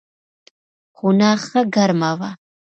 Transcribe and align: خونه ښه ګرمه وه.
خونه 0.95 1.29
ښه 1.45 1.61
ګرمه 1.75 2.11
وه. 2.19 2.29